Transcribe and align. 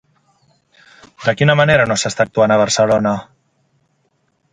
De 1.25 1.35
quina 1.41 1.55
manera 1.59 1.85
no 1.91 1.97
s'està 2.05 2.25
actuant 2.27 2.53
a 2.55 2.57
Barcelona? 2.63 3.13